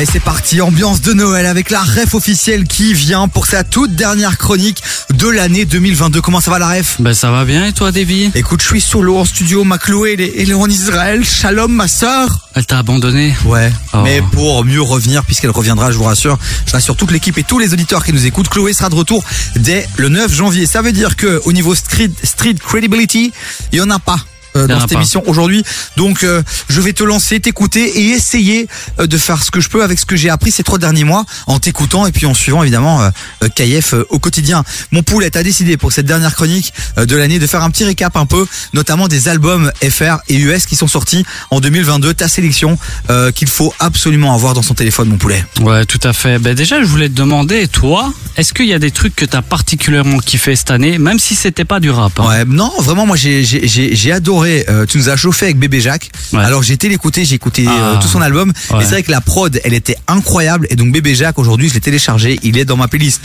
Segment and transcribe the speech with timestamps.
[0.00, 3.94] Et c'est parti, ambiance de Noël avec la ref officielle qui vient pour sa toute
[3.94, 4.82] dernière chronique
[5.14, 6.20] de l'année 2022.
[6.20, 6.96] Comment ça va la ref?
[6.98, 8.30] Ben ça va bien et toi Davy?
[8.34, 11.24] Écoute, je suis solo en studio, ma Chloé, elle est, en Israël.
[11.24, 13.34] Shalom ma sœur Elle t'a abandonné?
[13.44, 13.98] Ouais, Oh.
[14.02, 17.60] mais pour mieux revenir, puisqu'elle reviendra, je vous rassure, je rassure toute l'équipe et tous
[17.60, 19.22] les auditeurs qui nous écoutent, Chloé sera de retour
[19.54, 20.66] dès le 9 janvier.
[20.66, 23.32] Ça veut dire que au niveau street, street credibility,
[23.72, 24.18] il y en a pas.
[24.56, 24.96] Euh, dans cette pas.
[24.96, 25.64] émission aujourd'hui.
[25.96, 28.68] Donc euh, je vais te lancer, t'écouter et essayer
[29.00, 31.04] euh, de faire ce que je peux avec ce que j'ai appris ces trois derniers
[31.04, 33.10] mois en t'écoutant et puis en suivant évidemment euh,
[33.42, 34.64] euh, KF euh, au quotidien.
[34.90, 38.16] Mon poulet a décidé pour cette dernière chronique de l'année de faire un petit récap
[38.16, 42.14] un peu, notamment des albums FR et US qui sont sortis en 2022.
[42.14, 42.78] Ta sélection
[43.10, 45.44] euh, qu'il faut absolument avoir dans son téléphone, mon poulet.
[45.60, 46.38] Ouais tout à fait.
[46.38, 49.42] Ben déjà je voulais te demander, toi, est-ce qu'il y a des trucs que t'as
[49.42, 52.28] particulièrement kiffé cette année, même si c'était pas du rap hein?
[52.28, 54.12] Ouais, non, vraiment, moi j'ai j'ai
[54.44, 56.10] euh, tu nous as chauffé avec Bébé Jacques.
[56.32, 56.40] Ouais.
[56.44, 57.98] Alors j'ai été l'écouter, j'ai écouté euh, Ah.
[58.00, 58.52] tout son album.
[58.70, 58.78] Ouais.
[58.80, 60.66] Et c'est vrai que la prod, elle était incroyable.
[60.70, 62.38] Et donc Bébé Jacques aujourd'hui, je l'ai téléchargé.
[62.42, 63.20] Il est dans ma playlist.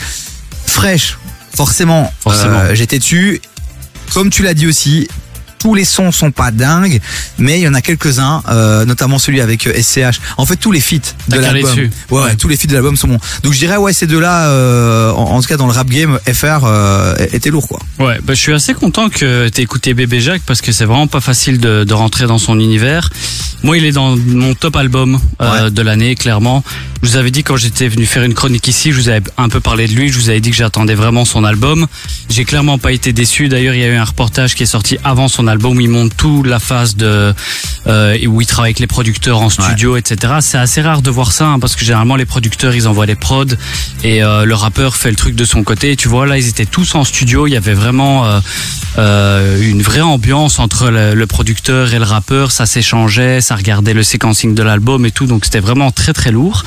[0.65, 1.17] Fraîche,
[1.55, 2.13] forcément.
[2.21, 2.59] Forcément.
[2.59, 3.41] euh, J'étais dessus.
[4.13, 5.07] Comme tu l'as dit aussi.
[5.59, 6.99] Tous les sons sont pas dingues,
[7.37, 10.19] mais il y en a quelques-uns, euh, notamment celui avec euh, SCH.
[10.37, 11.91] En fait, tous les feats de l'album, dessus.
[12.11, 13.19] ouais, ouais, tous les feats de l'album sont bons.
[13.43, 16.17] Donc je dirais ouais, ces deux-là, euh, en, en tout cas dans le rap game,
[16.31, 17.79] FR euh, était lourd quoi.
[17.99, 21.07] Ouais, bah, je suis assez content que t'aies écouté Bébé Jacques parce que c'est vraiment
[21.07, 23.09] pas facile de, de rentrer dans son univers.
[23.61, 25.71] Moi, il est dans mon top album euh, Ouais.
[25.71, 26.63] de l'année, clairement.
[27.01, 29.47] Je vous avais dit quand j'étais venu faire une chronique ici, je vous avais un
[29.47, 31.87] peu parlé de lui, je vous avais dit que j'attendais vraiment son album.
[32.29, 33.47] J'ai clairement pas été déçu.
[33.47, 35.89] D'ailleurs, il y a eu un reportage qui est sorti avant son album où il
[35.89, 37.33] montre toute la phase de
[37.87, 40.33] euh, où il travaille avec les producteurs en studio, etc.
[40.41, 43.15] C'est assez rare de voir ça hein, parce que généralement les producteurs ils envoient les
[43.15, 43.45] prods
[44.03, 45.91] et euh, le rappeur fait le truc de son côté.
[45.91, 47.47] Et tu vois là, ils étaient tous en studio.
[47.47, 48.39] Il y avait vraiment euh,
[48.97, 52.51] euh, une vraie ambiance entre le, le producteur et le rappeur.
[52.51, 55.27] Ça s'échangeait, ça regardait le séquencing de l'album et tout.
[55.27, 56.65] Donc c'était vraiment très très lourd.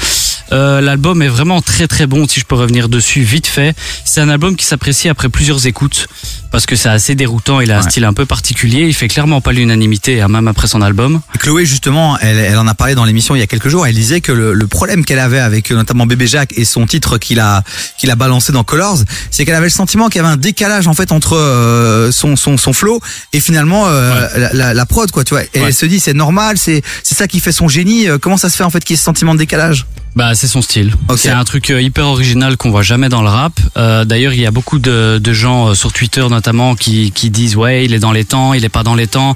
[0.50, 3.74] Euh, L'album est vraiment très très bon si je peux revenir dessus vite fait.
[4.04, 6.08] C'est un album qui s'apprécie après plusieurs écoutes
[6.50, 7.60] parce que c'est assez déroutant.
[7.60, 8.86] Il a un style un peu particulier.
[8.86, 11.20] Il fait clairement pas l'unanimité hein, même après son album.
[11.38, 13.86] Chloé, justement, elle, elle en a parlé dans l'émission il y a quelques jours.
[13.86, 16.86] Elle disait que le, le problème qu'elle avait avec euh, notamment Bébé Jacques et son
[16.86, 17.62] titre qu'il a
[17.98, 18.98] qu'il a balancé dans Colors,
[19.31, 22.36] c'est qu'elle avait le sentiment qu'il y avait un décalage en fait entre euh, son
[22.36, 23.00] son son flow
[23.32, 25.25] et finalement euh, la, la, la prod quoi.
[25.25, 25.42] Tu vois.
[25.44, 25.69] Et Ouais.
[25.69, 28.06] elle se dit c'est normal, c'est ça qui fait son génie.
[28.20, 29.86] Comment ça se fait en fait qu'il y ait ce sentiment de décalage?
[30.15, 30.93] Bah, c'est son style.
[31.09, 31.19] Ok.
[31.19, 33.59] C'est un truc euh, hyper original qu'on voit jamais dans le rap.
[33.78, 37.31] Euh, D'ailleurs, il y a beaucoup de, de gens euh, sur Twitter notamment qui, qui
[37.31, 39.34] disent ouais, il est dans les temps, il est pas dans les temps.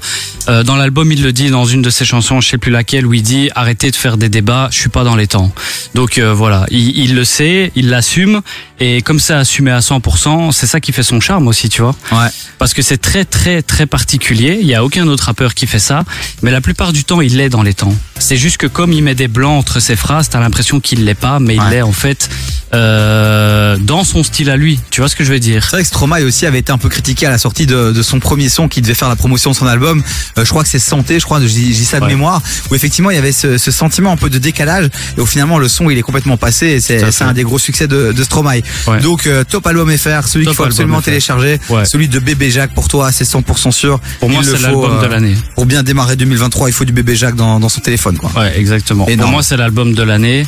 [0.49, 3.07] Euh, dans l'album, il le dit dans une de ses chansons, je sais plus laquelle,
[3.07, 5.51] où il dit arrêtez de faire des débats, je suis pas dans les temps.
[5.95, 8.41] Donc euh, voilà, il, il le sait, il l'assume
[8.79, 11.95] et comme c'est assumé à 100%, c'est ça qui fait son charme aussi, tu vois.
[12.11, 12.27] Ouais.
[12.59, 14.59] Parce que c'est très très très particulier.
[14.61, 16.03] Il y a aucun autre rappeur qui fait ça,
[16.43, 17.93] mais la plupart du temps, il l'est dans les temps.
[18.19, 21.15] C'est juste que comme il met des blancs entre ses phrases, t'as l'impression qu'il l'est
[21.15, 22.29] pas, mais il l'est en fait
[22.73, 24.79] euh, dans son style à lui.
[24.91, 26.77] Tu vois ce que je veux dire C'est vrai que Stromae aussi avait été un
[26.77, 29.51] peu critiqué à la sortie de, de son premier son qui devait faire la promotion
[29.51, 30.03] de son album.
[30.37, 32.13] Euh, je crois que c'est Santé, je crois, je dis ça de Ouais.
[32.13, 32.41] mémoire,
[32.71, 35.59] où effectivement il y avait ce, ce sentiment un peu de décalage et au finalement
[35.59, 38.61] le son il est complètement passé et c'est un des gros succès de, de Stromae.
[38.87, 38.99] Ouais.
[39.01, 41.05] Donc euh, top album FR, celui qu'il faut absolument FR.
[41.05, 41.85] télécharger, Ouais.
[41.85, 43.99] celui de Bébé Jacques pour toi, c'est 100% sûr.
[44.19, 45.35] Pour moi, Il c'est l'album euh, de l'année.
[45.55, 48.31] Pour bien démarrer 2023, il faut du Bébé Jacques dans, dans son téléphone quoi.
[48.37, 49.07] Ouais, exactement.
[49.07, 49.21] Énorme.
[49.27, 50.45] Pour moi, c'est l'album de l'année.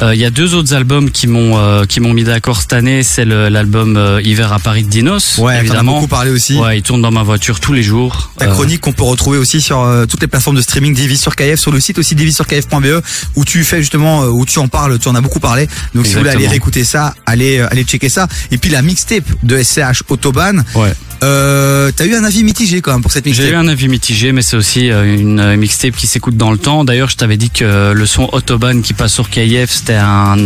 [0.00, 2.72] Euh, Il y a deux autres albums qui m'ont euh, qui m'ont mis d'accord cette
[2.72, 3.02] année.
[3.02, 5.94] C'est l'album euh, Hiver à Paris de Dinos, Ouais, t'en as évidemment.
[5.94, 6.56] beaucoup parlé aussi.
[6.58, 8.30] Ouais, il tourne dans ma voiture tous les jours.
[8.38, 11.36] Ta Euh, chronique qu'on peut retrouver aussi sur toutes les plateformes de streaming Divis sur
[11.36, 13.02] KF, sur le site aussi divisurkf.be
[13.36, 15.68] où tu fais justement, où tu en parles, tu en as beaucoup parlé.
[15.94, 18.26] Donc si vous voulez aller réécouter ça, allez, allez checker ça.
[18.50, 20.92] Et puis la mixtape de SCH Autobahn, ouais.
[21.22, 23.64] euh, t'as eu un avis mitigé quand même pour cette J'ai eu mixtape.
[23.64, 26.84] un avis mitigé, mais c'est aussi une mixtape qui s'écoute dans le temps.
[26.84, 30.36] D'ailleurs, je t'avais dit que le son Autobahn qui passe sur KF, c'était un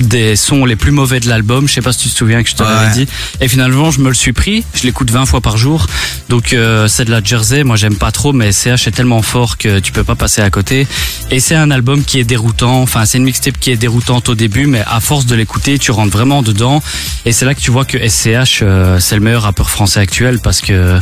[0.00, 1.68] des sons les plus mauvais de l'album.
[1.68, 2.68] Je sais pas si tu te souviens que je te Ouais.
[2.68, 3.06] l'avais dit.
[3.40, 4.64] Et finalement, je me le suis pris.
[4.74, 5.86] Je l'écoute 20 fois par jour.
[6.28, 7.64] Donc, euh, c'est de la Jersey.
[7.64, 10.50] Moi, j'aime pas trop, mais CH est tellement fort que tu peux pas passer à
[10.50, 10.86] côté.
[11.30, 12.82] Et c'est un album qui est déroutant.
[12.82, 15.90] Enfin, c'est une mixtape qui est déroutante au début, mais à force de l'écouter, tu
[15.90, 16.82] rentres vraiment dedans.
[17.24, 20.38] Et c'est là que tu vois que SCH, euh, c'est le meilleur rappeur français actuel
[20.42, 20.98] parce que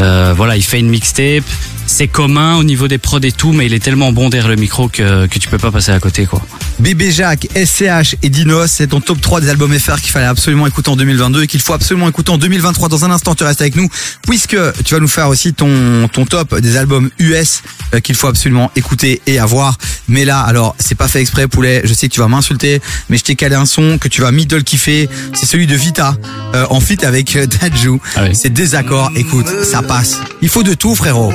[0.00, 1.44] euh, voilà, il fait une mixtape.
[1.86, 4.56] C'est commun au niveau des prods et tout, mais il est tellement bon derrière le
[4.56, 6.40] micro que, que tu peux pas passer à côté, quoi.
[6.78, 10.66] Bébé Jacques, SCH et Dinos, c'est ton top 3 des albums FR qu'il fallait absolument
[10.66, 12.88] écouter en 2022 et qu'il faut absolument écouter en 2023.
[12.88, 13.88] Dans un instant, tu restes avec nous
[14.26, 17.62] puisque tu vas nous faire aussi ton, ton top des albums US
[17.94, 19.78] euh, qu'il faut absolument écouter et avoir.
[20.08, 21.82] Mais là, alors, c'est pas fait exprès, poulet.
[21.84, 24.32] Je sais que tu vas m'insulter, mais je t'ai calé un son que tu vas
[24.32, 25.08] middle kiffer.
[25.32, 26.16] C'est celui de Vita,
[26.54, 27.98] euh, en feat avec euh, Dadju.
[28.16, 28.34] Ah oui.
[28.34, 29.10] C'est désaccord.
[29.16, 30.18] Écoute, ça passe.
[30.42, 31.32] Il faut de tout, frérot.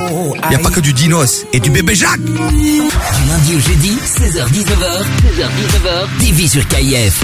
[0.48, 2.20] Il y a pas que du Dinos et du Bébé Jacques.
[2.20, 7.22] Du lundi au jeudi, 16h-19h, 16h-19h, TV sur KIF.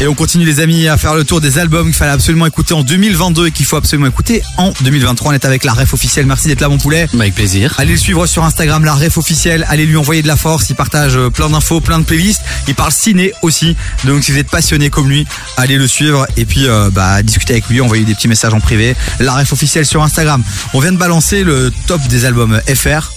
[0.00, 2.74] Et on continue les amis à faire le tour des albums qu'il fallait absolument écouter
[2.74, 5.30] en 2022 et qu'il faut absolument écouter en 2023.
[5.30, 6.26] On est avec la ref officielle.
[6.26, 7.06] Merci d'être là mon poulet.
[7.14, 7.72] Avec plaisir.
[7.78, 9.64] Allez le suivre sur Instagram, la ref officielle.
[9.68, 10.68] Allez lui envoyer de la force.
[10.70, 12.42] Il partage euh, plein d'infos, plein de playlists.
[12.66, 13.76] Il parle ciné aussi.
[14.04, 15.24] Donc si vous êtes passionné comme lui,
[15.56, 18.60] allez le suivre et puis euh, bah discuter avec lui, envoyer des petits messages en
[18.60, 18.96] privé.
[19.20, 20.42] La ref officielle sur Instagram.
[20.74, 23.12] On vient de balancer le top des albums FR.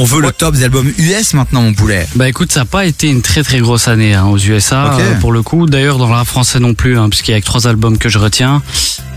[0.00, 2.06] On veut le top des albums US maintenant, mon poulet.
[2.14, 5.16] Bah écoute, ça n'a pas été une très très grosse année hein, aux USA euh,
[5.16, 5.66] pour le coup.
[5.66, 8.08] D'ailleurs, dans le rap français non plus, hein, puisqu'il y a que trois albums que
[8.08, 8.62] je retiens.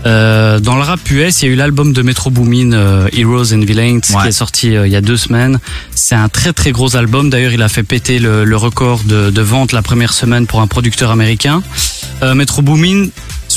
[0.04, 3.52] Euh, dans le rap US, il y a eu l'album de Metro Boomin, euh, Heroes
[3.54, 4.22] and Villains, Ouais.
[4.22, 5.58] qui est sorti euh, il y a deux semaines.
[5.94, 7.30] C'est un très très gros album.
[7.30, 10.60] D'ailleurs, il a fait péter le, le record de, de vente la première semaine pour
[10.60, 11.62] un producteur américain.
[12.22, 13.06] Euh, Metro Boomin,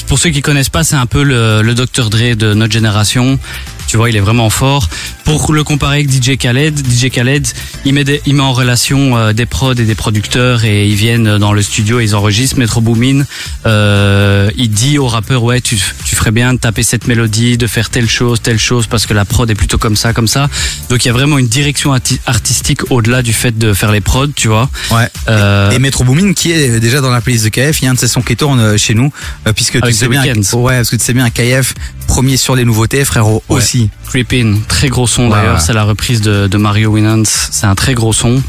[0.07, 3.39] pour ceux qui connaissent pas, c'est un peu le, le Dr Dre de notre génération.
[3.87, 4.89] Tu vois, il est vraiment fort.
[5.25, 7.47] Pour le comparer avec DJ Khaled, DJ Khaled,
[7.85, 10.95] il met, des- il met en relation euh, des prods et des producteurs et ils
[10.95, 12.57] viennent dans le studio et ils enregistrent.
[12.57, 13.23] Metro Boomin,
[13.67, 17.65] euh, il dit au rappeur, ouais, tu, tu ferais bien de taper cette mélodie, de
[17.65, 20.49] faire telle chose, telle chose, parce que la prod est plutôt comme ça, comme ça.
[20.89, 24.01] Donc il y a vraiment une direction arti- artistique au-delà du fait de faire les
[24.01, 24.69] prods, tu vois.
[24.91, 25.07] Ouais.
[25.29, 27.91] Euh, Et Metro Boomin qui est déjà dans la playlist de KF, il y a
[27.91, 29.11] un de ses sons qui tourne euh, chez nous,
[29.47, 30.23] euh, puisque tu Avec sais The bien,
[30.53, 31.73] ouais, parce que tu sais bien, KF
[32.07, 33.57] premier sur les nouveautés, frérot Ouais.
[33.57, 33.89] aussi.
[34.07, 35.59] Creepin, très gros son Ouais, d'ailleurs, ouais.
[35.65, 38.43] c'est la reprise de, de Mario Winans, c'est un très gros son.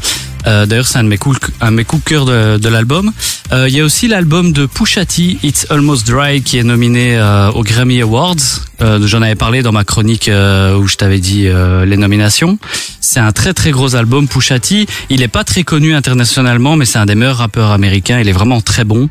[0.47, 3.11] Euh, d'ailleurs, c'est un de mes coups, un de mes coups de cœur de, l'album.
[3.51, 7.17] Euh, Il y a aussi l'album de Pusha T, It's Almost Dry, qui est nominé
[7.17, 8.35] euh, aux Grammy Awards.
[8.81, 12.59] Euh, J'en avais parlé dans ma chronique euh, où je t'avais dit euh, les nominations.
[13.01, 14.85] C'est un très très gros album, Pusha T.
[15.09, 18.19] Il est pas très connu internationalement, mais c'est un des meilleurs rappeurs américains.
[18.19, 19.09] Il est vraiment très bon.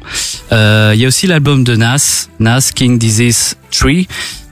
[0.53, 3.91] Euh, Il y a aussi l'album de Nas, Nas King Disease 3.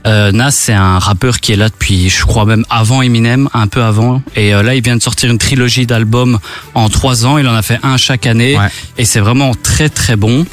[0.07, 3.65] Euh, Nas, c'est un rappeur qui est là depuis, je crois même avant Eminem, un
[3.65, 4.21] peu avant.
[4.35, 6.37] Et euh, là, il vient de sortir une trilogie d'albums
[6.75, 7.39] en trois ans.
[7.39, 8.67] Il en a fait un chaque année, Ouais.
[8.99, 10.45] et c'est vraiment très très bon.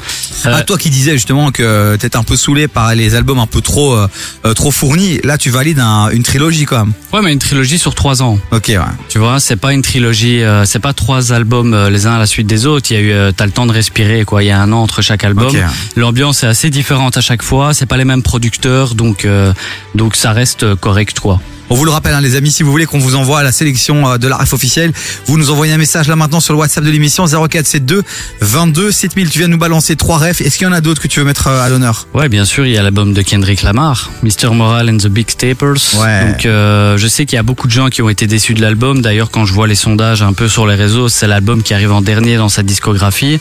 [0.47, 3.45] Euh, Ah, toi qui disais justement que t'étais un peu saoulé par les albums un
[3.45, 4.07] peu trop euh,
[4.53, 6.93] trop fournis, là tu valides un- une trilogie quand même.
[7.13, 8.37] ouais, mais une trilogie sur trois ans.
[8.51, 8.77] Ok, ouais.
[9.09, 12.19] Tu vois, c'est pas une trilogie, euh, c'est pas trois albums euh, les uns à
[12.19, 12.91] la suite des autres.
[12.91, 14.43] Il y a eu, euh, t'as le temps de respirer, quoi.
[14.43, 15.47] Il y a un an entre chaque album.
[15.95, 17.73] L'ambiance est assez différente à chaque fois.
[17.73, 19.53] C'est pas les mêmes producteurs, donc euh,
[19.95, 21.39] donc ça reste correct, quoi.
[21.73, 24.07] On vous le rappelle, hein, les amis, si vous voulez qu'on vous envoie la sélection
[24.07, 24.91] euh, de la ref officielle,
[25.25, 28.03] vous nous envoyez un message là maintenant sur le WhatsApp de l'émission 0472
[28.41, 29.31] 22 7000.
[29.31, 30.39] Tu viens de nous balancer trois refs.
[30.41, 32.05] Est-ce qu'il y en a d'autres que tu veux mettre euh, à l'honneur?
[32.13, 34.53] Ouais, bien sûr, il y a l'album de Kendrick Lamar, Mr.
[34.53, 35.95] Moral and the Big Steppers.
[35.95, 36.27] Ouais.
[36.27, 38.61] Donc, euh, je sais qu'il y a beaucoup de gens qui ont été déçus de
[38.61, 39.01] l'album.
[39.01, 41.91] D'ailleurs, quand je vois les sondages un peu sur les réseaux, c'est l'album qui arrive
[41.91, 43.39] en dernier dans sa discographie.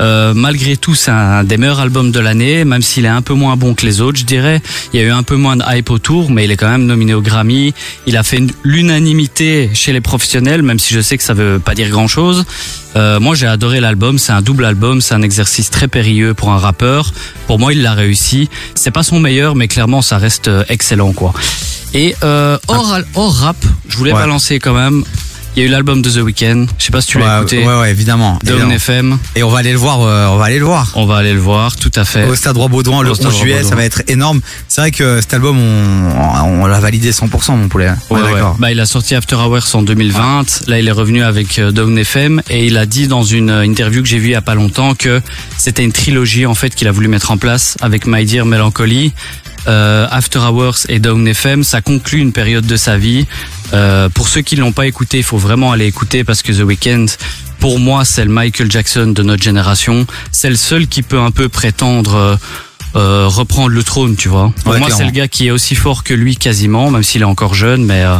[0.00, 3.34] Euh, malgré tout, c'est un des meilleurs albums de l'année, même s'il est un peu
[3.34, 4.62] moins bon que les autres, je dirais.
[4.94, 6.86] Il y a eu un peu moins de hype autour, mais il est quand même
[6.86, 7.73] nominé au Grammy.
[8.06, 11.74] Il a fait l'unanimité chez les professionnels, même si je sais que ça veut pas
[11.74, 12.44] dire grand chose.
[12.96, 14.18] Euh, moi, j'ai adoré l'album.
[14.18, 15.00] C'est un double album.
[15.00, 17.12] C'est un exercice très périlleux pour un rappeur.
[17.46, 18.48] Pour moi, il l'a réussi.
[18.74, 21.32] C'est pas son meilleur, mais clairement, ça reste euh, excellent, quoi.
[21.92, 23.56] Et euh, hors, hors rap,
[23.88, 24.18] je voulais Ouais.
[24.20, 25.04] balancer quand même.
[25.56, 26.66] Il y a eu l'album de The Weeknd.
[26.78, 27.64] Je sais pas si tu l'as ouais, écouté.
[27.64, 28.40] ouais, ouais, évidemment.
[28.42, 28.74] Down évidemment.
[28.74, 29.18] FM.
[29.36, 30.00] Et on va aller le voir.
[30.02, 30.90] euh, on va aller le voir.
[30.96, 32.24] On va aller le voir, tout à fait.
[32.26, 34.40] Au Stade Roi Baudouin le Au Stade 11 juillet, ça va être énorme.
[34.66, 37.86] C'est vrai que cet album, on, on l'a validé 100%, mon poulet.
[37.86, 38.20] Est Ouais.
[38.58, 40.62] Bah, il a sorti After Hours en 2020.
[40.66, 43.64] Là, il est revenu avec euh, Down FM et il a dit dans une euh,
[43.64, 45.20] interview que j'ai vue il y a pas longtemps que
[45.56, 49.12] c'était une trilogie en fait qu'il a voulu mettre en place avec My Dear Melancholy.
[49.66, 53.26] Euh, After Hours et Down FM, ça conclut une période de sa vie.
[53.72, 56.60] Euh, pour ceux qui l'ont pas écouté, il faut vraiment aller écouter parce que The
[56.64, 57.06] Weeknd,
[57.60, 60.06] pour moi, c'est le Michael Jackson de notre génération.
[60.30, 62.36] C'est le seul qui peut un peu prétendre euh,
[62.96, 64.52] euh, reprendre le trône, tu vois.
[64.62, 67.22] Pour Ouais, moi, c'est le gars qui est aussi fort que lui quasiment, même s'il
[67.22, 68.16] est encore jeune, mais euh,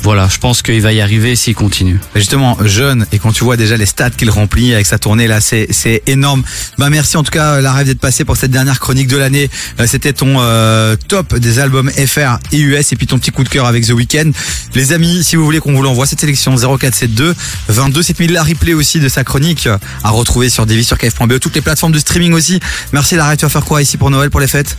[0.00, 1.98] voilà, je pense qu'il va y arriver s'il continue.
[2.14, 5.40] Justement, jeune, et quand tu vois déjà les stats qu'il remplit avec sa tournée là,
[5.40, 6.44] c'est c'est énorme.
[6.78, 9.50] Bah merci en tout cas, la rêve d'être passé pour cette dernière chronique de l'année.
[9.80, 13.42] Euh, C'était ton euh, top des albums FR et US et puis ton petit coup
[13.42, 14.30] de cœur avec The Weeknd.
[14.74, 17.34] Les amis, si vous voulez qu'on vous l'envoie cette sélection 0472
[17.68, 21.60] 22 7000 la replay aussi de sa chronique euh, à retrouver sur devisurkf.be, toutes les
[21.60, 22.60] plateformes de streaming aussi.
[22.92, 24.78] Merci la tu vas faire quoi ici pour Noël pour les fêtes?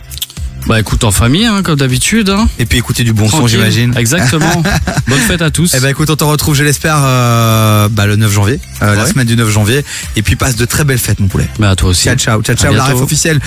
[0.68, 2.30] Bah écoute, en famille, hein, comme d'habitude.
[2.30, 2.48] Hein.
[2.60, 3.94] Et puis écouter du bon son, j'imagine.
[3.98, 4.64] Exactement.
[5.08, 5.74] Bonne fête à tous.
[5.76, 9.06] Eh ben écoute, on te retrouve, je l'espère, euh, bah, le 9 janvier, euh, la
[9.06, 9.86] semaine du 9 janvier.
[10.16, 11.48] Et puis passe de très belles fêtes, mon poulet.
[11.60, 12.06] Bah à toi aussi.
[12.06, 13.38] Ciao, ciao, ciao, ciao, la ref officielle